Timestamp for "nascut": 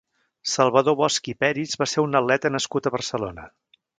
2.57-2.89